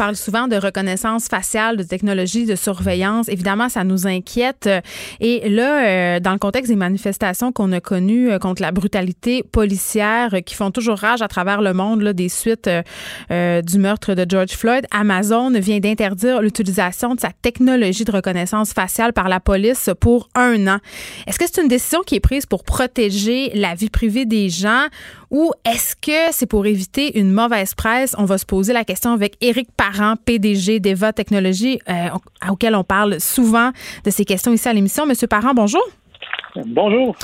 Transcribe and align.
Tu 0.00 0.02
parles 0.06 0.16
souvent 0.16 0.48
de 0.48 0.56
reconnaissance 0.56 1.26
faciale, 1.26 1.76
de 1.76 1.82
technologie 1.82 2.46
de 2.46 2.54
surveillance. 2.54 3.28
Évidemment, 3.28 3.68
ça 3.68 3.84
nous 3.84 4.06
inquiète. 4.06 4.66
Et 5.20 5.46
là, 5.50 5.84
euh, 6.16 6.20
dans 6.20 6.32
le 6.32 6.38
contexte 6.38 6.70
des 6.70 6.76
manifestations 6.76 7.52
qu'on 7.52 7.70
a 7.72 7.80
connues 7.80 8.30
euh, 8.30 8.38
contre 8.38 8.62
la 8.62 8.72
brutalité 8.72 9.42
policière 9.42 10.32
euh, 10.32 10.40
qui 10.40 10.54
font 10.54 10.70
toujours 10.70 10.96
rage 10.96 11.20
à 11.20 11.28
travers 11.28 11.60
le 11.60 11.74
monde, 11.74 12.00
là, 12.00 12.14
des 12.14 12.30
suites 12.30 12.70
du 13.28 13.78
meurtre 13.78 14.14
de 14.14 14.24
George 14.26 14.52
Floyd, 14.52 14.86
Amazon 14.90 15.50
vient 15.50 15.80
d'interdire 15.80 16.40
l'utilisation 16.40 17.14
de 17.14 17.20
sa 17.20 17.32
technologie 17.42 18.04
de 18.04 18.12
reconnaissance 18.12 18.72
faciale 18.72 19.12
par 19.12 19.28
la 19.28 19.38
police 19.38 19.90
pour 20.00 20.30
un 20.34 20.66
an. 20.66 20.78
Est-ce 21.26 21.38
que 21.38 21.44
c'est 21.44 21.60
une 21.60 21.68
décision 21.68 22.00
qui 22.06 22.14
est 22.14 22.20
prise 22.20 22.46
pour 22.46 22.64
protéger 22.64 23.50
la 23.52 23.74
vie 23.74 23.90
privée 23.90 24.24
des 24.24 24.48
gens 24.48 24.86
ou 25.30 25.52
est-ce 25.64 25.94
que 25.94 26.32
c'est 26.32 26.46
pour 26.46 26.66
éviter 26.66 27.18
une 27.18 27.30
mauvaise 27.30 27.74
presse? 27.74 28.14
On 28.18 28.24
va 28.24 28.36
se 28.36 28.44
poser 28.44 28.72
la 28.72 28.84
question 28.84 29.12
avec 29.12 29.36
Éric 29.40 29.68
Parent, 29.76 30.14
PDG 30.24 30.80
d'Eva 30.80 31.12
Technologies, 31.12 31.78
euh, 31.88 32.08
auquel 32.50 32.74
on 32.74 32.84
parle 32.84 33.20
souvent 33.20 33.70
de 34.04 34.10
ces 34.10 34.24
questions 34.24 34.52
ici 34.52 34.68
à 34.68 34.72
l'émission. 34.72 35.06
Monsieur 35.06 35.28
Parent, 35.28 35.54
bonjour. 35.54 35.82
Bonjour. 36.66 37.14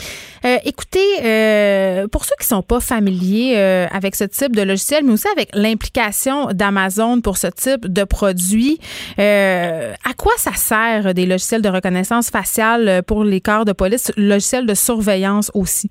Euh, 0.44 0.58
écoutez, 0.64 1.00
euh, 1.24 2.06
pour 2.06 2.24
ceux 2.24 2.36
qui 2.38 2.46
sont 2.46 2.62
pas 2.62 2.78
familiers 2.78 3.56
avec 3.90 4.14
ce 4.14 4.22
type 4.22 4.54
de 4.54 4.62
logiciel, 4.62 5.04
mais 5.04 5.14
aussi 5.14 5.26
avec 5.26 5.48
l'implication 5.52 6.46
d'Amazon 6.52 7.20
pour 7.20 7.36
ce 7.36 7.48
type 7.48 7.92
de 7.92 8.04
produit, 8.04 8.78
à 9.18 10.14
quoi 10.16 10.32
ça 10.36 10.52
sert 10.54 11.12
des 11.12 11.26
logiciels 11.26 11.62
de 11.62 11.68
reconnaissance 11.68 12.30
faciale 12.30 13.02
pour 13.04 13.24
les 13.24 13.40
corps 13.40 13.64
de 13.64 13.72
police, 13.72 14.12
logiciels 14.16 14.66
de 14.66 14.74
surveillance 14.74 15.50
aussi? 15.54 15.90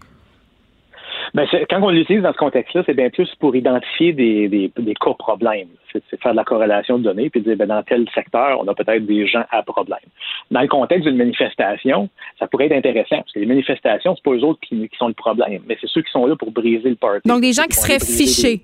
Ben, 1.36 1.45
quand 1.69 1.83
on 1.83 1.89
l'utilise 1.89 2.22
dans 2.22 2.31
ce 2.31 2.38
contexte-là, 2.38 2.83
c'est 2.86 2.94
bien 2.94 3.09
plus 3.09 3.30
pour 3.41 3.53
identifier 3.58 4.14
des, 4.14 4.47
des, 4.47 4.72
des 4.73 4.94
cas 4.94 5.14
problèmes. 5.19 5.67
C'est, 5.91 6.02
faire 6.22 6.31
de 6.31 6.38
la 6.38 6.45
corrélation 6.45 6.97
de 6.97 7.03
données 7.03 7.30
puis 7.30 7.41
dire 7.41 7.58
ben, 7.58 7.67
dans 7.67 7.83
tel 7.83 8.08
secteur, 8.16 8.58
on 8.61 8.67
a 8.69 8.73
peut-être 8.73 9.05
des 9.05 9.28
gens 9.28 9.44
à 9.52 9.61
problème. 9.61 10.00
Dans 10.50 10.61
le 10.61 10.69
contexte 10.69 11.06
d'une 11.06 11.17
manifestation, 11.17 12.08
ça 12.39 12.47
pourrait 12.47 12.67
être 12.67 12.78
intéressant 12.78 13.17
parce 13.17 13.33
que 13.33 13.39
les 13.39 13.45
manifestations, 13.45 14.16
c'est 14.16 14.23
pas 14.23 14.31
eux 14.31 14.45
autres 14.45 14.61
qui, 14.61 14.88
qui 14.88 14.97
sont 14.97 15.09
le 15.09 15.13
problème, 15.13 15.61
mais 15.67 15.78
c'est 15.81 15.89
ceux 15.89 16.03
qui 16.03 16.11
sont 16.11 16.25
là 16.25 16.38
pour 16.38 16.52
briser 16.52 16.89
le 16.89 16.95
party. 16.95 17.28
Donc 17.28 17.41
des 17.41 17.52
gens 17.52 17.66
qui, 17.66 17.75
seraient 17.75 18.00
fichés. 18.00 18.61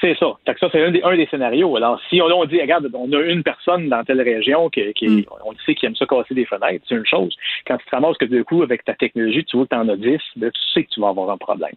C'est 0.00 0.14
ça. 0.18 0.26
Fait 0.44 0.56
ça, 0.58 0.68
c'est 0.70 0.84
un 0.84 0.90
des, 0.90 1.02
un 1.02 1.16
des 1.16 1.26
scénarios. 1.26 1.76
Alors, 1.76 2.00
si 2.08 2.20
on, 2.20 2.26
on, 2.26 2.44
dit, 2.44 2.60
regarde, 2.60 2.90
on 2.92 3.10
a 3.12 3.20
une 3.20 3.42
personne 3.42 3.88
dans 3.88 4.04
telle 4.04 4.20
région 4.20 4.68
qui, 4.68 4.92
qui 4.92 5.08
mm. 5.08 5.24
on 5.44 5.52
sait 5.64 5.74
qui 5.74 5.86
aime 5.86 5.96
ça 5.96 6.04
casser 6.06 6.34
des 6.34 6.44
fenêtres, 6.44 6.84
c'est 6.88 6.96
une 6.96 7.06
chose. 7.06 7.34
Quand 7.66 7.78
tu 7.78 7.86
te 7.86 7.90
ramasses 7.90 8.18
que 8.18 8.26
du 8.26 8.44
coup, 8.44 8.62
avec 8.62 8.84
ta 8.84 8.94
technologie, 8.94 9.44
tu 9.44 9.56
vois 9.56 9.66
que 9.66 9.74
tu 9.74 9.80
en 9.80 9.88
as 9.88 9.96
10, 9.96 10.18
ben, 10.36 10.50
tu 10.50 10.60
sais 10.74 10.84
que 10.84 10.90
tu 10.90 11.00
vas 11.00 11.08
avoir 11.08 11.30
un 11.30 11.38
problème. 11.38 11.74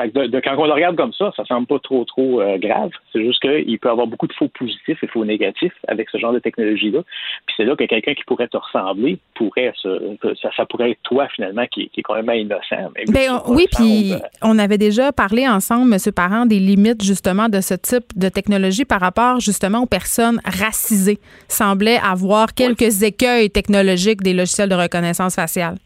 Fait 0.00 0.10
que 0.10 0.26
de, 0.26 0.40
quand 0.40 0.56
on 0.56 0.66
le 0.66 0.72
regarde 0.72 0.96
comme 0.96 1.12
ça, 1.12 1.30
ça 1.36 1.44
semble 1.44 1.66
pas 1.66 1.78
trop, 1.78 2.04
trop 2.04 2.40
euh, 2.40 2.56
grave. 2.58 2.90
C'est 3.12 3.22
juste 3.24 3.40
qu'il 3.40 3.78
peut 3.78 3.88
y 3.88 3.92
avoir 3.92 4.06
beaucoup 4.06 4.26
de 4.26 4.32
faux 4.32 4.48
positifs 4.48 5.02
et 5.02 5.06
faux 5.06 5.24
négatifs 5.24 5.74
avec 5.88 6.08
ce 6.10 6.18
genre 6.18 6.32
de 6.32 6.38
technologie-là. 6.38 7.02
Puis 7.46 7.54
c'est 7.56 7.64
là 7.64 7.76
que 7.76 7.84
quelqu'un 7.84 8.14
qui 8.14 8.24
pourrait 8.24 8.48
te 8.48 8.56
ressembler 8.56 9.18
pourrait 9.34 9.72
se, 9.76 10.16
ça, 10.40 10.50
ça 10.56 10.64
pourrait 10.64 10.92
être 10.92 11.02
toi, 11.02 11.28
finalement, 11.34 11.66
qui, 11.66 11.90
qui 11.90 12.00
est 12.00 12.02
quand 12.02 12.20
même 12.22 12.30
innocent. 12.34 12.90
Ben, 13.08 13.40
oui, 13.48 13.66
puis 13.70 14.14
on 14.42 14.58
avait 14.58 14.78
déjà 14.78 15.12
parlé 15.12 15.46
ensemble, 15.46 15.92
M. 15.92 16.12
Parent, 16.14 16.46
des 16.46 16.58
limites, 16.58 17.04
justement, 17.04 17.48
de 17.48 17.60
ce 17.60 17.74
type 17.74 18.16
de 18.16 18.28
technologie 18.28 18.84
par 18.84 19.00
rapport 19.00 19.40
justement 19.40 19.80
aux 19.80 19.86
personnes 19.86 20.40
racisées 20.44 21.18
semblait 21.48 21.98
avoir 21.98 22.54
quelques 22.54 23.02
écueils 23.02 23.50
technologiques 23.50 24.22
des 24.22 24.32
logiciels 24.32 24.68
de 24.68 24.74
reconnaissance 24.74 25.34
faciale. 25.34 25.76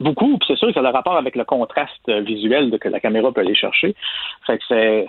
Beaucoup, 0.00 0.38
puis 0.38 0.46
c'est 0.46 0.56
sûr 0.56 0.68
que 0.68 0.74
ça 0.74 0.80
a 0.80 0.82
le 0.84 0.90
rapport 0.90 1.16
avec 1.16 1.34
le 1.34 1.44
contraste 1.44 2.08
visuel 2.08 2.76
que 2.78 2.88
la 2.88 3.00
caméra 3.00 3.32
peut 3.32 3.40
aller 3.40 3.54
chercher. 3.54 3.94
Fait 4.46 4.58
que 4.58 5.04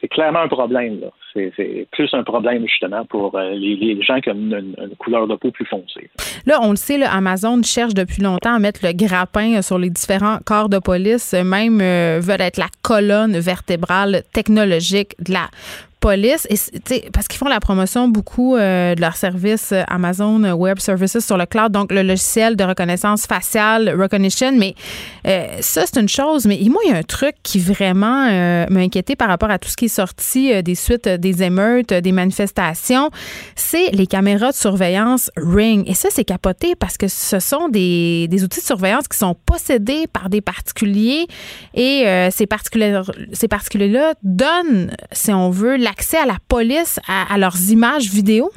c'est 0.00 0.08
clairement 0.08 0.40
un 0.40 0.48
problème. 0.48 1.00
C'est 1.34 1.86
plus 1.92 2.12
un 2.14 2.22
problème 2.22 2.66
justement 2.66 3.04
pour 3.04 3.36
euh, 3.36 3.50
les, 3.52 4.02
gens 4.02 4.20
qui 4.20 4.30
ont 4.30 4.34
une, 4.34 4.74
couleur 4.98 5.26
de 5.26 5.36
peau 5.36 5.50
plus 5.50 5.66
foncée. 5.66 6.10
Là, 6.46 6.58
on 6.62 6.70
le 6.70 6.76
sait, 6.76 7.02
Amazon 7.02 7.62
cherche 7.62 7.94
depuis 7.94 8.22
longtemps 8.22 8.54
à 8.54 8.58
mettre 8.58 8.80
le 8.82 8.92
grappin 8.92 9.62
sur 9.62 9.78
les 9.78 9.90
différents 9.90 10.38
corps 10.44 10.68
de 10.68 10.78
police, 10.78 11.34
même 11.34 11.80
euh, 11.80 12.18
veulent 12.20 12.40
être 12.40 12.56
la 12.56 12.68
colonne 12.82 13.38
vertébrale 13.38 14.22
technologique 14.32 15.14
de 15.20 15.34
la 15.34 15.48
police, 16.00 16.46
et, 16.50 17.10
parce 17.12 17.28
qu'ils 17.28 17.38
font 17.38 17.48
la 17.48 17.60
promotion 17.60 18.08
beaucoup 18.08 18.56
euh, 18.56 18.94
de 18.94 19.00
leur 19.00 19.16
service 19.16 19.72
euh, 19.72 19.82
Amazon 19.86 20.42
Web 20.52 20.78
Services 20.78 21.18
sur 21.20 21.36
le 21.36 21.46
cloud, 21.46 21.72
donc 21.72 21.92
le 21.92 22.02
logiciel 22.02 22.56
de 22.56 22.64
reconnaissance 22.64 23.26
faciale, 23.26 23.94
Recognition. 24.00 24.52
Mais 24.52 24.74
euh, 25.26 25.46
ça, 25.60 25.84
c'est 25.86 26.00
une 26.00 26.08
chose. 26.08 26.46
Mais 26.46 26.58
moi, 26.70 26.80
il 26.86 26.90
y 26.90 26.94
a 26.94 26.96
un 26.96 27.02
truc 27.02 27.36
qui 27.42 27.58
vraiment 27.58 28.26
m'a 28.70 28.80
inquiété 28.80 29.16
par 29.16 29.28
rapport 29.28 29.50
à 29.50 29.58
tout 29.58 29.68
ce 29.68 29.76
qui 29.76 29.86
est 29.86 29.88
sorti 29.88 30.62
des 30.62 30.74
suites 30.74 31.08
des 31.08 31.42
émeutes, 31.42 31.92
des 31.92 32.12
manifestations. 32.12 33.10
C'est 33.54 33.90
les 33.92 34.06
caméras 34.06 34.50
de 34.50 34.56
surveillance 34.56 35.30
Ring. 35.36 35.88
Et 35.88 35.94
ça, 35.94 36.08
c'est 36.10 36.24
capoté 36.24 36.74
parce 36.74 36.96
que 36.96 37.08
ce 37.08 37.40
sont 37.40 37.68
des, 37.68 38.28
des 38.28 38.44
outils 38.44 38.60
de 38.60 38.64
surveillance 38.64 39.08
qui 39.08 39.18
sont 39.18 39.36
possédés 39.46 40.06
par 40.06 40.30
des 40.30 40.40
particuliers 40.40 41.26
et 41.74 42.28
ces 42.30 42.46
particuliers-là 42.46 43.02
ces 43.32 43.48
particuliers 43.48 44.12
donnent, 44.22 44.90
si 45.12 45.32
on 45.32 45.50
veut, 45.50 45.76
la 45.76 45.89
accès 45.90 46.18
à 46.18 46.26
la 46.26 46.36
police 46.48 47.00
à, 47.08 47.36
leurs 47.38 47.70
images 47.70 48.08
vidéo? 48.10 48.50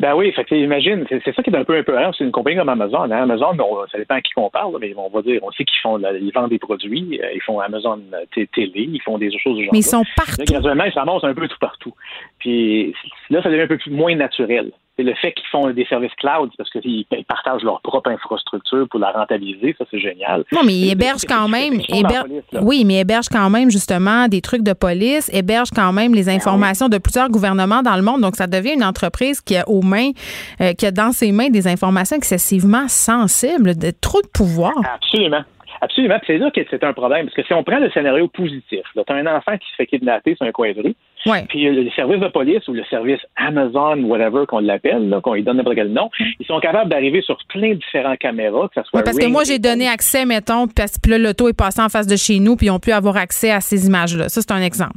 Ben 0.00 0.14
oui, 0.14 0.32
fait 0.32 0.46
imagine, 0.50 1.06
c'est 1.08 1.34
ça 1.34 1.42
qui 1.42 1.50
est 1.50 1.56
un 1.56 1.64
peu 1.64 1.76
un 1.76 1.82
peu 1.82 1.96
C'est 2.16 2.24
une 2.24 2.32
compagnie 2.32 2.56
comme 2.56 2.68
Amazon. 2.68 3.04
Hein. 3.04 3.22
Amazon, 3.22 3.56
ça 3.90 3.98
dépend 3.98 4.16
à 4.16 4.20
qui 4.20 4.32
qu'on 4.32 4.50
parle, 4.50 4.76
mais 4.80 4.92
on 4.96 5.08
va 5.08 5.22
dire, 5.22 5.40
on 5.42 5.50
sait 5.52 5.64
qu'ils 5.64 5.80
font, 5.80 5.98
ils 5.98 6.32
vendent 6.34 6.50
des 6.50 6.58
produits, 6.58 7.20
euh, 7.22 7.32
ils 7.34 7.40
font 7.40 7.60
Amazon 7.60 8.00
euh, 8.12 8.44
télé, 8.52 8.88
ils 8.92 9.00
font 9.02 9.18
des 9.18 9.30
choses 9.38 9.56
du 9.56 9.64
genre. 9.64 9.72
Mais 9.72 9.78
ils 9.78 9.84
sont 9.84 10.04
partout. 10.16 10.40
Là, 10.40 10.44
graduellement, 10.44 10.84
ils 10.84 10.92
s'amassent 10.92 11.24
un 11.24 11.34
peu 11.34 11.48
tout 11.48 11.58
partout. 11.60 11.94
Puis 12.38 12.94
là, 13.30 13.42
ça 13.42 13.48
devient 13.48 13.62
un 13.62 13.66
peu 13.68 13.78
plus, 13.78 13.90
moins 13.90 14.14
naturel 14.14 14.72
c'est 14.96 15.02
le 15.02 15.14
fait 15.14 15.32
qu'ils 15.32 15.46
font 15.50 15.70
des 15.70 15.86
services 15.86 16.14
cloud 16.18 16.50
parce 16.58 16.70
qu'ils 16.70 17.06
partagent 17.26 17.62
leur 17.62 17.80
propre 17.80 18.10
infrastructure 18.10 18.86
pour 18.90 19.00
la 19.00 19.10
rentabiliser, 19.10 19.74
ça 19.78 19.84
c'est 19.90 19.98
génial. 19.98 20.44
Non, 20.52 20.60
mais 20.64 20.74
ils 20.74 20.90
hébergent 20.90 21.24
quand 21.26 21.48
même, 21.48 21.80
oui, 22.60 22.84
mais 22.84 23.00
hébergent 23.00 23.30
quand 23.30 23.48
même 23.48 23.70
justement 23.70 24.28
des 24.28 24.40
trucs 24.42 24.62
de 24.62 24.74
police, 24.74 25.30
hébergent 25.32 25.70
quand 25.74 25.92
même 25.92 26.14
les 26.14 26.24
ben 26.24 26.36
informations 26.36 26.88
de 26.88 26.98
plusieurs 26.98 27.30
gouvernements 27.30 27.82
dans 27.82 27.96
le 27.96 28.02
monde. 28.02 28.20
Donc 28.20 28.36
ça 28.36 28.46
devient 28.46 28.74
une 28.74 28.84
entreprise 28.84 29.40
qui 29.40 29.56
a 29.56 29.66
aux 29.68 29.82
mains, 29.82 30.10
euh, 30.60 30.74
qui 30.74 30.86
a 30.86 30.90
dans 30.90 31.12
ses 31.12 31.32
mains 31.32 31.48
des 31.48 31.66
informations 31.68 32.16
excessivement 32.16 32.86
sensibles, 32.88 33.76
de 33.76 33.92
trop 33.98 34.20
de 34.20 34.28
pouvoir. 34.28 34.72
Absolument. 34.94 35.44
Absolument. 35.82 36.18
C'est 36.28 36.38
là 36.38 36.50
que 36.52 36.60
c'est 36.70 36.84
un 36.84 36.92
problème. 36.92 37.26
Parce 37.26 37.34
que 37.34 37.42
si 37.42 37.52
on 37.52 37.64
prend 37.64 37.80
le 37.80 37.90
scénario 37.90 38.28
positif, 38.28 38.82
tu 38.94 39.00
as 39.00 39.14
un 39.14 39.26
enfant 39.26 39.58
qui 39.58 39.68
se 39.68 39.74
fait 39.76 39.86
kidnapper 39.86 40.36
sur 40.36 40.46
un 40.46 40.52
coin 40.52 40.72
de 40.72 40.80
rue, 40.80 40.94
puis 41.48 41.64
le 41.64 41.90
service 41.90 42.20
de 42.20 42.28
police 42.28 42.66
ou 42.68 42.72
le 42.72 42.84
service 42.84 43.18
Amazon, 43.36 44.00
whatever 44.04 44.46
qu'on 44.46 44.60
l'appelle, 44.60 45.12
qu'on 45.24 45.34
lui 45.34 45.42
donne 45.42 45.56
n'importe 45.56 45.74
quel 45.74 45.92
nom, 45.92 46.08
ils 46.38 46.46
sont 46.46 46.60
capables 46.60 46.88
d'arriver 46.88 47.20
sur 47.20 47.36
plein 47.48 47.70
de 47.70 47.74
différentes 47.74 48.18
caméras, 48.18 48.68
que 48.68 48.74
ça 48.74 48.84
soit. 48.84 49.02
parce 49.02 49.18
que 49.18 49.26
moi, 49.26 49.42
j'ai 49.42 49.58
donné 49.58 49.88
accès, 49.88 50.24
mettons, 50.24 50.68
parce 50.68 50.98
que 50.98 51.10
l'auto 51.10 51.48
est 51.48 51.58
passé 51.58 51.82
en 51.82 51.88
face 51.88 52.06
de 52.06 52.16
chez 52.16 52.38
nous, 52.38 52.54
puis 52.54 52.66
ils 52.66 52.70
ont 52.70 52.78
pu 52.78 52.92
avoir 52.92 53.16
accès 53.16 53.50
à 53.50 53.60
ces 53.60 53.88
images-là. 53.88 54.28
Ça, 54.28 54.40
c'est 54.40 54.52
un 54.52 54.62
exemple. 54.62 54.94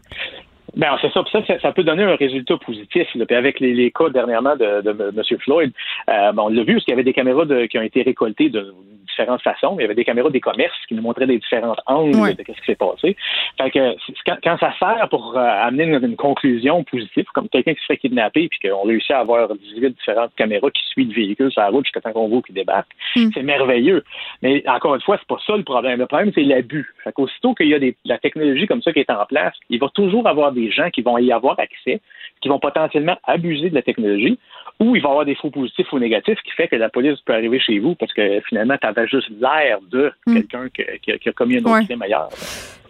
Ben, 0.76 0.98
c'est 1.02 1.12
ça. 1.12 1.24
ça, 1.32 1.60
ça, 1.60 1.72
peut 1.72 1.84
donner 1.84 2.04
un 2.04 2.16
résultat 2.16 2.58
positif. 2.58 3.08
Là. 3.16 3.26
Puis 3.26 3.36
avec 3.36 3.60
les, 3.60 3.74
les, 3.74 3.92
cas 3.92 4.10
dernièrement 4.10 4.56
de, 4.56 4.82
de, 4.82 4.92
M. 4.92 5.40
Floyd, 5.40 5.72
euh, 6.10 6.32
bon, 6.34 6.44
on 6.44 6.50
l'a 6.50 6.64
vu 6.64 6.74
parce 6.74 6.86
qu'il 6.86 6.92
y 6.92 6.94
avait 6.94 7.04
des 7.04 7.14
caméras 7.14 7.46
de, 7.46 7.66
qui 7.66 7.78
ont 7.78 7.84
été 7.84 8.02
récoltées 8.02 8.50
de 8.50 8.74
différentes 9.16 9.42
façons. 9.42 9.76
Il 9.80 9.84
y 9.84 9.86
avait 9.86 9.96
des 9.96 10.04
caméras 10.04 10.30
des 10.30 10.42
commerces 10.42 10.76
qui 10.88 10.94
nous 10.94 11.02
montraient 11.02 11.28
des 11.28 11.38
différents 11.38 11.76
angles 11.86 12.36
de 12.36 12.44
ce 12.46 12.52
qui 12.52 12.66
s'est 12.66 12.76
passé. 12.76 13.16
Fait 13.58 13.72
que 13.72 13.96
quand, 14.44 14.58
ça 14.58 14.74
sert 14.78 15.08
pour 15.10 15.38
euh, 15.38 15.42
amener 15.42 15.86
une, 15.86 16.16
conclusion 16.16 16.84
positive, 16.84 17.26
comme 17.34 17.50
quelqu'un 17.50 17.74
qui 17.74 17.82
se 17.82 17.86
fait 17.86 17.98
kidnapper 17.98 18.48
puis 18.50 18.70
qu'on 18.70 18.84
réussit 18.84 19.12
à 19.12 19.20
avoir 19.20 19.54
18 19.54 19.92
différentes 19.92 20.36
caméras 20.36 20.70
qui 20.72 20.82
suivent 20.88 21.10
le 21.10 21.16
véhicule 21.16 21.52
sur 21.52 21.62
la 21.62 21.70
route 21.70 21.86
jusqu'à 21.86 22.02
temps 22.02 22.12
qu'on 22.12 22.28
voit 22.28 22.42
qu'il 22.42 22.56
débarque, 22.56 22.92
mm. 23.16 23.30
c'est 23.34 23.44
merveilleux. 23.44 24.04
Mais 24.42 24.64
encore 24.68 24.96
une 24.96 25.02
fois, 25.02 25.18
c'est 25.18 25.28
pas 25.28 25.40
ça 25.46 25.56
le 25.56 25.64
problème. 25.64 26.00
Le 26.00 26.08
problème, 26.08 26.32
c'est 26.34 26.44
l'abus. 26.44 26.94
Fait 27.04 27.12
qu'aussitôt 27.12 27.54
qu'il 27.54 27.68
y 27.68 27.74
a 27.74 27.80
des, 27.80 27.96
la 28.06 28.18
technologie 28.18 28.68
comme 28.68 28.82
ça 28.82 28.92
qui 28.92 29.00
est 29.00 29.10
en 29.10 29.26
place, 29.26 29.54
il 29.70 29.80
va 29.80 29.90
toujours 29.94 30.28
avoir 30.28 30.52
des 30.52 30.65
gens 30.72 30.90
qui 30.90 31.02
vont 31.02 31.18
y 31.18 31.32
avoir 31.32 31.60
accès, 31.60 32.02
qui 32.42 32.50
vont 32.50 32.60
potentiellement 32.60 33.18
abuser 33.26 33.70
de 33.70 33.76
la 33.76 33.82
technologie, 33.82 34.38
ou 34.80 34.96
il 34.96 35.02
va 35.02 35.08
y 35.08 35.12
avoir 35.12 35.26
des 35.26 35.36
faux 35.36 35.50
positifs 35.52 35.92
ou 35.94 36.00
négatifs 36.00 36.38
qui 36.44 36.52
fait 36.52 36.68
que 36.68 36.76
la 36.76 36.90
police 36.90 37.18
peut 37.26 37.34
arriver 37.34 37.60
chez 37.60 37.80
vous 37.80 37.96
parce 37.96 38.12
que 38.14 38.42
finalement, 38.50 38.76
tu 38.80 38.88
avais 38.88 39.08
juste 39.08 39.30
l'air 39.40 39.80
de 39.90 40.12
Hmm. 40.28 40.34
quelqu'un 40.36 40.68
qui, 40.70 41.12
a- 41.12 41.18
qui 41.18 41.30
a 41.30 41.32
commis 41.32 41.56
un 41.58 41.60
autre 41.62 41.72
Ouais. 41.76 41.86
crime 41.86 42.02
ailleurs. 42.02 42.30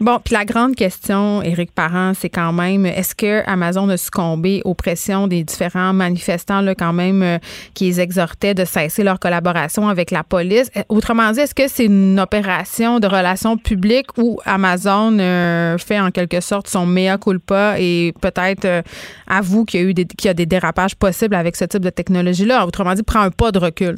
Bon, 0.01 0.19
puis 0.21 0.33
la 0.33 0.43
grande 0.43 0.75
question, 0.75 1.41
Éric 1.41 1.71
Parent, 1.73 2.13
c'est 2.15 2.29
quand 2.29 2.51
même, 2.51 2.85
est-ce 2.85 3.15
que 3.15 3.49
Amazon 3.49 3.87
a 3.87 3.95
succombé 3.95 4.61
aux 4.65 4.73
pressions 4.73 5.27
des 5.27 5.45
différents 5.45 5.93
manifestants, 5.93 6.59
là, 6.59 6.75
quand 6.75 6.91
même, 6.91 7.23
euh, 7.23 7.37
qui 7.73 7.85
les 7.85 8.01
exhortaient 8.01 8.53
de 8.53 8.65
cesser 8.65 9.03
leur 9.05 9.19
collaboration 9.21 9.87
avec 9.87 10.11
la 10.11 10.23
police? 10.23 10.69
Euh, 10.75 10.81
Autrement 10.89 11.31
dit, 11.31 11.39
est-ce 11.39 11.55
que 11.55 11.69
c'est 11.69 11.85
une 11.85 12.19
opération 12.19 12.99
de 12.99 13.07
relations 13.07 13.55
publiques 13.57 14.17
où 14.17 14.37
Amazon 14.43 15.17
euh, 15.17 15.77
fait 15.77 15.99
en 16.01 16.11
quelque 16.11 16.41
sorte 16.41 16.67
son 16.67 16.85
mea 16.85 17.17
culpa 17.17 17.64
et 17.77 18.13
peut-être 18.21 18.65
euh, 18.65 18.81
avoue 19.27 19.65
qu'il 19.65 19.81
y 19.81 19.83
a 19.83 19.87
eu 19.87 19.93
des, 19.93 20.05
qu'il 20.05 20.27
y 20.27 20.29
a 20.29 20.33
des 20.33 20.45
dérapages 20.45 20.95
possibles 20.95 21.35
avec 21.35 21.55
ce 21.55 21.65
type 21.65 21.81
de 21.81 21.89
technologie-là? 21.89 22.65
Autrement 22.65 22.93
dit, 22.93 23.03
prend 23.03 23.21
un 23.21 23.31
pas 23.31 23.51
de 23.51 23.59
recul. 23.59 23.97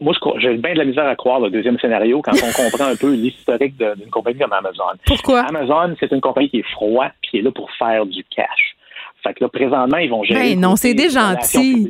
Moi, 0.00 0.14
j'ai 0.38 0.56
bien 0.56 0.74
de 0.74 0.78
la 0.78 0.84
misère 0.84 1.06
à 1.06 1.16
croire 1.16 1.40
le 1.40 1.50
deuxième 1.50 1.78
scénario 1.78 2.20
quand 2.20 2.32
on 2.32 2.52
comprend 2.52 2.86
un 2.86 2.96
peu 2.96 3.14
l'historique 3.14 3.76
d'une 3.78 4.10
compagnie 4.10 4.38
comme 4.38 4.52
Amazon. 4.52 4.84
Pourquoi? 5.06 5.40
Amazon, 5.40 5.94
c'est 5.98 6.12
une 6.12 6.20
compagnie 6.20 6.50
qui 6.50 6.58
est 6.58 6.70
froide 6.72 7.12
puis 7.22 7.30
qui 7.30 7.38
est 7.38 7.42
là 7.42 7.50
pour 7.50 7.70
faire 7.78 8.04
du 8.04 8.22
cash. 8.24 8.76
Fait 9.22 9.34
que 9.34 9.42
là, 9.44 9.48
présentement, 9.48 9.96
ils 9.98 10.08
vont 10.10 10.22
gérer. 10.22 10.54
Ben 10.54 10.60
non, 10.60 10.76
c'est 10.76 10.94
des 10.94 11.10
gentils. 11.10 11.88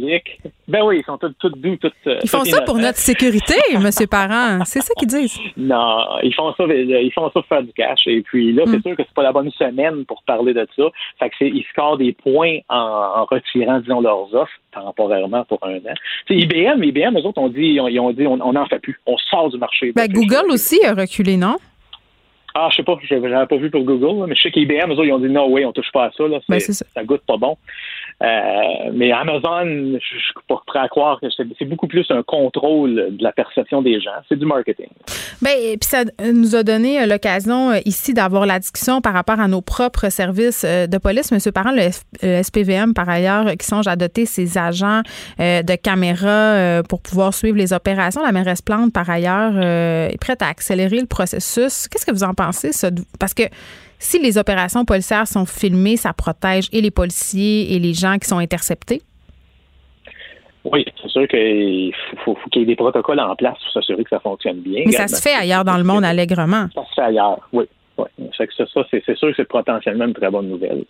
Ben 0.67 0.83
oui, 0.85 0.99
ils 1.01 1.05
sont 1.05 1.17
tous, 1.19 1.33
tous 1.39 1.51
doux, 1.51 1.77
tous. 1.77 1.91
euh, 2.07 2.19
Ils 2.23 2.29
font 2.29 2.45
ça 2.45 2.61
pour 2.63 2.77
notre 2.77 2.99
sécurité, 2.99 3.55
Monsieur 3.81 4.07
Parent. 4.07 4.65
C'est 4.65 4.81
ça 4.83 4.93
qu'ils 4.99 5.09
disent. 5.09 5.39
Non, 5.57 6.05
ils 6.23 6.35
font 6.35 6.53
ça, 6.55 6.65
ils 6.69 7.11
font 7.15 7.25
ça 7.27 7.31
pour 7.33 7.47
faire 7.47 7.63
du 7.63 7.73
cash. 7.73 8.01
Et 8.07 8.23
puis 8.23 8.53
là, 8.53 8.65
Mm. 8.67 8.71
c'est 8.73 8.89
sûr 8.89 8.97
que 8.97 9.03
c'est 9.07 9.15
pas 9.15 9.23
la 9.23 9.33
bonne 9.33 9.51
semaine 9.53 10.05
pour 10.07 10.23
parler 10.25 10.53
de 10.55 10.67
ça. 10.77 10.85
Fait 11.19 11.29
que 11.31 11.35
c'est, 11.39 11.49
ils 11.49 11.65
scorent 11.73 11.97
des 11.99 12.13
points 12.13 12.59
en, 12.69 12.77
en 12.77 13.25
retirant, 13.25 13.81
disons, 13.81 14.01
leurs 14.01 14.35
offres 14.35 14.53
temporairement 14.73 15.45
pour 15.45 15.59
un 15.63 15.77
an. 15.77 15.95
Tu 16.27 16.35
sais, 16.35 16.41
IBM, 16.41 16.83
IBM, 16.83 17.17
eux 17.19 17.27
autres 17.27 17.41
ont 17.41 17.49
dit, 17.49 17.61
ils 17.75 17.81
ont, 17.81 17.89
ils 17.89 18.01
ont 18.01 18.13
dit, 18.13 18.27
on 18.27 18.37
n'en 18.53 18.67
fait 18.67 18.79
plus. 18.79 18.99
On 19.07 19.17
sort 19.31 19.51
du 19.51 19.59
marché. 19.59 19.93
Ben, 19.95 20.07
que 20.09 20.13
Google 20.13 20.51
aussi 20.51 20.85
a 20.85 20.95
reculé, 20.95 21.37
non? 21.37 21.57
Ah, 22.61 22.69
je 22.73 22.77
sais 22.77 22.83
pas, 22.83 22.99
je 23.03 23.15
n'avais 23.15 23.47
pas 23.47 23.57
vu 23.57 23.71
pour 23.71 23.85
Google, 23.85 24.27
mais 24.29 24.35
je 24.35 24.43
sais 24.43 24.51
qu'IBM, 24.51 24.91
eux 24.91 24.95
autres, 24.95 25.05
ils 25.05 25.13
ont 25.13 25.21
dit 25.21 25.29
non, 25.29 25.47
oui, 25.49 25.65
on 25.65 25.73
touche 25.73 25.93
pas 25.93 26.07
à 26.07 26.11
ça. 26.11 26.27
Là, 26.27 26.41
Ben, 26.49 26.59
ça. 26.59 26.73
ça 26.73 27.05
goûte 27.05 27.23
pas 27.25 27.37
bon. 27.37 27.57
Euh, 28.21 28.91
mais 28.93 29.13
Amazon, 29.13 29.65
je 29.65 30.19
suis 30.19 30.35
pas 30.49 30.61
prêt 30.67 30.81
à 30.81 30.89
croire 30.89 31.21
que 31.21 31.27
c'est, 31.31 31.65
beaucoup 31.65 31.87
plus 31.87 32.05
un 32.11 32.23
contrôle 32.25 33.17
de 33.17 33.23
la 33.23 33.31
perception 33.31 33.81
des 33.81 34.01
gens. 34.01 34.11
C'est 34.29 34.37
du 34.39 34.45
marketing. 34.45 34.89
Ben, 35.41 35.53
et 35.57 35.77
puis 35.77 35.89
ça 35.89 36.03
nous 36.33 36.57
a 36.57 36.65
donné 36.65 37.01
euh, 37.01 37.07
l'occasion 37.07 37.71
euh, 37.71 37.79
ici 37.85 38.15
d'avoir 38.15 38.45
la 38.45 38.59
discussion 38.59 39.01
par 39.01 39.13
rapport 39.13 39.39
à 39.39 39.47
nos 39.47 39.61
propres 39.61 40.09
services 40.09 40.65
de 40.65 40.99
police. 40.99 41.31
Monsieur 41.31 41.53
Parent, 41.53 41.71
le, 41.71 42.43
SPVM, 42.43 42.93
par 42.93 43.09
ailleurs, 43.09 43.47
qui 43.57 43.67
songe 43.67 43.87
à 43.87 43.95
doter 43.95 44.27
ses 44.27 44.59
agents 44.59 45.03
de 45.39 45.77
caméras 45.77 46.83
pour 46.89 47.01
pouvoir 47.01 47.33
suivre 47.33 47.57
les 47.57 47.73
opérations. 47.73 48.23
La 48.23 48.33
mairesse 48.33 48.63
Plante, 48.63 48.93
par 48.93 49.09
ailleurs, 49.09 49.57
est 49.59 50.21
prête 50.21 50.43
à 50.43 50.49
accélérer 50.49 51.01
le 51.01 51.07
processus. 51.07 51.87
Qu'est-ce 51.89 52.07
que 52.07 52.13
vous 52.13 52.25
en 52.25 52.35
pensez, 52.35 52.73
ça? 52.73 52.91
Parce 53.19 53.35
que 53.35 53.45
si 53.99 54.19
les 54.19 54.39
opérations 54.39 54.85
policières 54.85 55.27
sont 55.27 55.47
filmées, 55.47 55.97
ça 55.97 56.13
protège 56.13 56.69
et 56.73 56.81
les 56.81 56.91
policiers 56.91 57.75
et 57.75 57.79
les 57.79 57.95
gens 57.95 58.19
qui 58.19 58.29
sont 58.29 58.39
interceptés? 58.39 59.03
Oui, 60.65 60.85
c'est 61.01 61.09
sûr 61.09 61.27
qu'il 61.29 61.95
faut, 62.25 62.35
faut 62.35 62.51
qu'il 62.51 62.63
y 62.63 62.65
ait 62.65 62.67
des 62.67 62.77
protocoles 62.77 63.21
en 63.21 63.35
place 63.37 63.57
pour 63.63 63.73
s'assurer 63.73 64.05
que 64.05 64.11
ça 64.11 64.21
fonctionne 64.21 64.61
bien. 64.61 64.83
Mais 64.87 64.93
ça 64.93 65.09
se 65.09 65.21
fait 65.21 65.35
ailleurs 65.35 65.65
dans 65.65 65.77
le 65.77 65.85
monde 65.85 66.05
allègrement. 66.05 66.67
Ça 66.75 66.85
se 66.85 66.95
fait 66.95 67.03
ailleurs, 67.03 67.49
oui. 67.53 67.65
C'est, 68.37 69.17
sûr 69.17 69.29
que 69.29 69.35
c'est 69.37 69.49
potentiellement 69.49 70.07
une 70.07 70.15
très 70.15 70.31
bonne 70.31 70.49
nouvelle. 70.49 70.85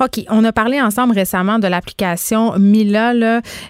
OK. 0.00 0.24
On 0.30 0.44
a 0.44 0.52
parlé 0.52 0.80
ensemble 0.80 1.14
récemment 1.14 1.58
de 1.58 1.66
l'application 1.66 2.58
Mila 2.58 3.12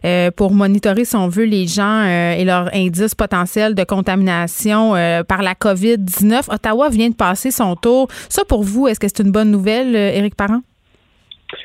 euh, 0.05 0.31
pour 0.31 0.53
monitorer, 0.53 1.05
si 1.05 1.17
on 1.17 1.29
veut, 1.29 1.45
les 1.45 1.67
gens 1.67 2.05
euh, 2.05 2.33
et 2.33 2.45
leurs 2.45 2.75
indices 2.75 3.15
potentiels 3.15 3.75
de 3.75 3.85
contamination 3.85 4.95
euh, 4.95 5.23
par 5.23 5.43
la 5.43 5.55
COVID-19. 5.55 6.53
Ottawa 6.53 6.89
vient 6.89 7.11
de 7.11 7.15
passer 7.15 7.51
son 7.51 7.77
tour. 7.77 8.09
Ça, 8.29 8.45
pour 8.45 8.63
vous, 8.63 8.89
est-ce 8.89 9.01
que 9.01 9.09
c'est 9.09 9.23
une 9.23 9.33
bonne 9.33 9.51
nouvelle, 9.51 9.95
Éric 9.95 10.35
Parent? 10.35 10.61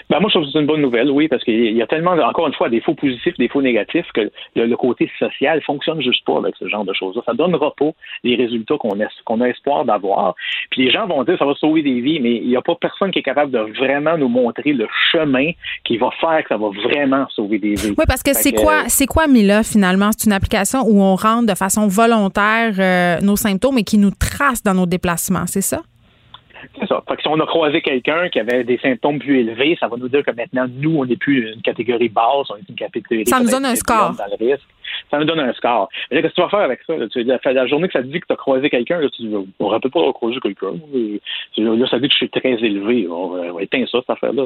Ben, 0.09 0.19
moi, 0.19 0.29
je 0.29 0.35
trouve 0.35 0.45
que 0.45 0.51
c'est 0.51 0.59
une 0.59 0.67
bonne 0.67 0.81
nouvelle, 0.81 1.09
oui, 1.09 1.27
parce 1.27 1.43
qu'il 1.43 1.75
y 1.75 1.81
a 1.81 1.88
tellement, 1.88 2.11
encore 2.11 2.47
une 2.47 2.53
fois, 2.53 2.69
des 2.69 2.81
faux 2.81 2.93
positifs, 2.93 3.38
des 3.38 3.47
faux 3.47 3.61
négatifs, 3.61 4.05
que 4.13 4.29
le, 4.55 4.65
le 4.65 4.77
côté 4.77 5.09
social 5.19 5.61
fonctionne 5.63 6.01
juste 6.01 6.25
pas 6.25 6.38
avec 6.38 6.55
ce 6.57 6.67
genre 6.67 6.85
de 6.85 6.93
choses-là. 6.93 7.21
Ça 7.25 7.33
donnera 7.33 7.73
pas 7.75 7.91
les 8.23 8.35
résultats 8.35 8.77
qu'on 8.77 8.99
a, 8.99 9.07
qu'on 9.25 9.41
a 9.41 9.47
espoir 9.47 9.85
d'avoir. 9.85 10.35
Puis 10.69 10.85
les 10.85 10.91
gens 10.91 11.07
vont 11.07 11.23
dire 11.23 11.38
ça 11.38 11.45
va 11.45 11.55
sauver 11.55 11.81
des 11.81 11.99
vies, 12.01 12.19
mais 12.19 12.35
il 12.35 12.47
n'y 12.47 12.55
a 12.55 12.61
pas 12.61 12.75
personne 12.75 13.11
qui 13.11 13.19
est 13.19 13.23
capable 13.23 13.51
de 13.51 13.59
vraiment 13.77 14.17
nous 14.17 14.29
montrer 14.29 14.73
le 14.73 14.88
chemin 15.11 15.51
qui 15.83 15.97
va 15.97 16.09
faire 16.19 16.43
que 16.43 16.49
ça 16.49 16.57
va 16.57 16.69
vraiment 16.69 17.27
sauver 17.29 17.59
des 17.59 17.75
vies. 17.75 17.93
Oui, 17.97 18.05
parce 18.07 18.23
que 18.23 18.33
c'est 18.33 18.51
que, 18.51 18.61
quoi, 18.61 18.83
c'est 18.88 19.07
quoi 19.07 19.27
Mila 19.27 19.63
finalement? 19.63 20.09
C'est 20.17 20.27
une 20.27 20.33
application 20.33 20.79
où 20.85 21.01
on 21.01 21.15
rentre 21.15 21.47
de 21.47 21.57
façon 21.57 21.88
volontaire 21.88 22.73
euh, 22.79 23.19
nos 23.21 23.35
symptômes 23.35 23.77
et 23.77 23.83
qui 23.83 23.97
nous 23.97 24.11
trace 24.11 24.63
dans 24.63 24.73
nos 24.73 24.85
déplacements, 24.85 25.45
c'est 25.47 25.61
ça? 25.61 25.81
C'est 26.80 26.88
ça. 26.88 27.04
Fait 27.08 27.16
que 27.16 27.22
si 27.22 27.28
on 27.28 27.40
a 27.40 27.46
croisé 27.46 27.81
quelqu'un 27.81 28.30
qui 28.30 28.40
avait 28.40 28.63
des 28.63 28.78
symptômes 28.78 29.19
plus 29.19 29.40
élevés, 29.40 29.78
ça 29.80 29.88
va 29.88 29.98
nous 29.98 30.10
dire 30.10 30.24
que 30.24 30.31
maintenant, 30.31 30.66
nous, 30.69 30.98
on 30.98 31.06
n'est 31.06 31.16
plus 31.16 31.54
une 31.54 31.62
catégorie 31.62 32.10
basse, 32.10 32.50
on 32.50 32.58
est 32.58 32.69
une 32.69 32.75
catégorie. 32.75 33.25
Ça 33.25 33.40
nous 33.40 33.50
donne 33.50 33.66
un 33.66 33.75
score. 33.75 34.16
Dans 34.16 34.25
le 34.25 34.52
risque. 34.52 34.68
Ça 35.10 35.18
nous 35.18 35.25
donne 35.25 35.40
un 35.40 35.54
score. 35.54 35.90
Mais 36.10 36.18
là, 36.18 36.22
qu'est-ce 36.22 36.34
que 36.34 36.36
tu 36.36 36.42
vas 36.42 36.50
faire 36.50 36.60
avec 36.60 36.81
ça? 36.86 36.96
Là? 36.96 37.08
La, 37.16 37.54
la 37.54 37.68
journée 37.68 37.88
que 37.88 37.94
ça 37.94 38.02
te 38.02 38.08
dit 38.08 38.19
que 38.19 38.28
tu 38.28 38.34
as 38.34 38.38
croisé 38.38 38.69
quelqu'un, 38.69 39.00
tu 39.10 39.24
dis, 39.24 39.36
on 39.36 39.66
ne 39.66 39.69
rappelle 39.69 39.92
pas 39.92 40.12
croisé 40.13 40.40
quelqu'un. 40.40 40.74
Là, 41.58 41.88
ça 41.88 42.00
dit 42.00 42.08
que 42.08 42.13
je 42.13 42.18
suis 42.18 42.30
très 42.30 42.54
élevé. 42.54 43.08
On 43.10 43.30
va, 43.30 43.42
on 43.52 43.54
va 43.54 43.63
éteindre 43.63 43.90
ça, 43.90 44.00
cette 44.00 44.10
affaire-là. 44.10 44.46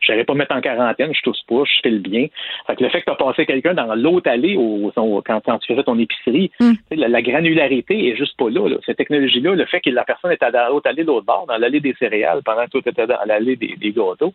Je 0.00 0.12
n'irais 0.12 0.24
pas 0.24 0.32
me 0.34 0.38
mettre 0.38 0.54
en 0.54 0.60
quarantaine, 0.60 1.12
je 1.14 1.20
tousse 1.22 1.42
pas, 1.48 1.62
je 1.64 1.80
fais 1.82 1.90
le 1.90 1.98
bien. 1.98 2.26
Fait 2.66 2.76
que 2.76 2.82
le 2.84 2.88
fait 2.90 3.00
que 3.00 3.06
tu 3.06 3.12
as 3.12 3.16
passé 3.16 3.44
quelqu'un 3.46 3.74
dans 3.74 3.94
l'autre 3.94 4.30
allée 4.30 4.56
au, 4.56 4.90
au- 4.96 5.22
quand, 5.22 5.40
quand 5.44 5.58
tu 5.58 5.72
faisais 5.72 5.82
ton 5.84 5.98
épicerie, 5.98 6.50
Mm. 6.60 6.72
la, 6.92 7.08
la 7.08 7.22
granularité 7.22 8.08
est 8.08 8.16
juste 8.16 8.36
pas 8.36 8.48
là, 8.50 8.68
là. 8.68 8.76
Cette 8.86 8.96
technologie-là, 8.96 9.54
le 9.54 9.66
fait 9.66 9.80
que 9.80 9.90
la 9.90 10.04
personne 10.04 10.32
était 10.32 10.50
dans 10.50 10.68
l'autre 10.70 10.88
allée 10.88 11.02
de 11.02 11.08
l'autre 11.08 11.26
bord, 11.26 11.44
dans 11.48 11.56
l'allée 11.58 11.80
des 11.80 11.94
céréales, 11.98 12.40
pendant 12.44 12.64
que 12.64 12.70
toi, 12.70 12.80
tu 12.82 12.88
étais 12.90 13.06
dans 13.06 13.18
l'allée 13.26 13.56
des, 13.56 13.74
des 13.80 13.92
gâteaux. 13.92 14.32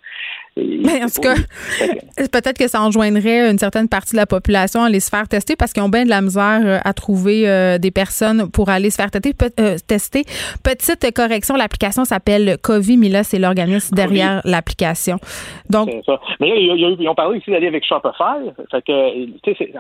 et- 0.57 0.79
Mais 0.83 1.03
en 1.03 1.07
tout 1.07 1.21
cas, 1.21 1.35
Peut-être 2.31 2.57
que 2.57 2.67
ça 2.67 2.81
enjoindrait 2.81 3.49
une 3.49 3.57
certaine 3.57 3.89
partie 3.89 4.13
de 4.13 4.17
la 4.17 4.25
population 4.25 4.83
à 4.83 4.87
aller 4.87 4.99
se 4.99 5.09
faire 5.09 5.27
tester 5.27 5.55
parce 5.55 5.73
qu'ils 5.73 5.83
ont 5.83 5.89
bien 5.89 6.03
de 6.05 6.09
la 6.09 6.21
misère 6.21 6.61
euh, 6.63 6.77
à 6.83 6.93
trouver 6.93 7.47
euh, 7.49 7.77
des 7.77 7.91
personnes 7.91 8.49
pour 8.51 8.69
aller 8.69 8.89
se 8.89 8.95
faire. 8.97 9.09
Pe- 9.11 9.45
euh, 9.59 9.77
tester. 9.87 10.23
Petite 10.63 11.13
correction, 11.13 11.55
l'application 11.55 12.05
s'appelle 12.05 12.57
Covi, 12.61 12.97
mais 12.97 13.09
là, 13.09 13.23
c'est 13.23 13.39
l'organisme 13.39 13.95
derrière 13.95 14.41
l'application. 14.45 15.17
Donc, 15.69 15.89
ça. 16.05 16.19
Mais 16.39 16.49
là, 16.49 16.55
ils 16.99 17.07
ont 17.09 17.15
parlé 17.15 17.37
aussi 17.39 17.51
d'aller 17.51 17.67
avec 17.67 17.85
Shopify. 17.85 18.51
Fait 18.71 18.81
que, 18.81 19.25
tu 19.43 19.55
sais, 19.55 19.71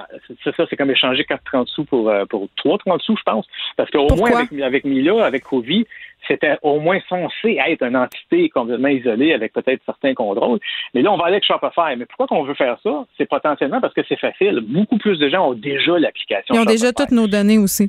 c'est- 0.43 0.55
ça, 0.55 0.65
c'est 0.69 0.75
comme 0.75 0.91
échanger 0.91 1.23
4,30 1.25 1.67
sous 1.67 1.85
pour, 1.85 2.09
euh, 2.09 2.25
pour 2.25 2.47
3,30 2.57 3.01
sous, 3.01 3.15
je 3.17 3.23
pense. 3.23 3.45
Parce 3.77 3.89
qu'au 3.91 4.07
moins, 4.15 4.31
avec, 4.37 4.61
avec 4.61 4.85
Mila, 4.85 5.25
avec 5.25 5.43
Covi, 5.43 5.85
c'était 6.27 6.57
au 6.63 6.79
moins 6.79 6.99
censé 7.07 7.59
être 7.67 7.83
une 7.83 7.95
entité 7.95 8.49
complètement 8.49 8.87
isolée 8.87 9.33
avec 9.33 9.53
peut-être 9.53 9.81
certains 9.85 10.13
contrôles. 10.15 10.59
Mais 10.93 11.01
là, 11.03 11.11
on 11.11 11.17
va 11.17 11.25
aller 11.25 11.35
avec 11.35 11.45
Shopify. 11.45 11.95
Mais 11.97 12.05
pourquoi 12.05 12.27
qu'on 12.27 12.43
veut 12.43 12.55
faire 12.55 12.77
ça? 12.83 13.05
C'est 13.17 13.29
potentiellement 13.29 13.79
parce 13.81 13.93
que 13.93 14.01
c'est 14.09 14.19
facile. 14.19 14.61
Beaucoup 14.67 14.97
plus 14.97 15.19
de 15.19 15.29
gens 15.29 15.49
ont 15.49 15.53
déjà 15.53 15.99
l'application 15.99 16.55
ils 16.55 16.59
ont 16.61 16.65
déjà 16.65 16.91
toutes 16.91 17.11
nos 17.11 17.27
données 17.27 17.57
aussi. 17.59 17.87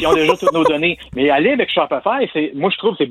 Ils 0.00 0.06
ont 0.06 0.14
déjà 0.14 0.36
toutes 0.36 0.52
nos 0.52 0.64
données. 0.64 0.98
Mais 1.14 1.30
aller 1.30 1.50
avec 1.52 1.70
Shopify, 1.70 2.28
c'est, 2.32 2.52
moi, 2.54 2.70
je 2.70 2.78
trouve 2.78 2.96
que 2.96 3.04
c'est 3.04 3.10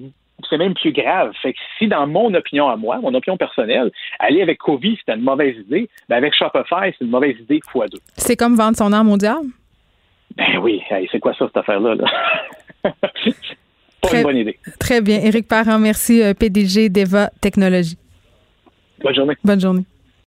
c'est 0.49 0.57
même 0.57 0.73
plus 0.73 0.91
grave. 0.91 1.31
Fait 1.41 1.53
que 1.53 1.59
si, 1.77 1.87
dans 1.87 2.05
mon 2.07 2.33
opinion 2.33 2.67
à 2.69 2.75
moi, 2.75 2.97
mon 3.01 3.13
opinion 3.13 3.37
personnelle, 3.37 3.91
aller 4.19 4.41
avec 4.41 4.57
Covi, 4.59 4.95
c'était 4.97 5.13
une 5.17 5.23
mauvaise 5.23 5.55
idée, 5.57 5.89
ben 6.09 6.17
avec 6.17 6.33
Shopify, 6.35 6.93
c'est 6.97 7.01
une 7.05 7.11
mauvaise 7.11 7.37
idée 7.39 7.59
fois 7.71 7.87
deux. 7.87 7.99
C'est 8.17 8.35
comme 8.35 8.55
vendre 8.55 8.77
son 8.77 8.91
âme 8.93 9.09
au 9.11 9.17
diable? 9.17 9.47
Ben 10.35 10.57
oui, 10.61 10.81
hey, 10.89 11.07
c'est 11.11 11.19
quoi 11.19 11.33
ça, 11.35 11.45
cette 11.45 11.57
affaire-là? 11.57 11.95
Là? 11.95 12.05
Pas 14.01 14.09
Très- 14.09 14.17
une 14.17 14.23
bonne 14.23 14.37
idée. 14.37 14.59
Très 14.79 14.99
bien. 15.01 15.19
Éric 15.21 15.47
Parent, 15.47 15.79
merci, 15.79 16.21
euh, 16.21 16.33
PDG 16.33 16.89
d'Eva 16.89 17.29
Technologies. 17.39 17.97
Bonne 19.01 19.15
journée. 19.15 19.35
Bonne 19.43 19.59
journée. 19.61 19.83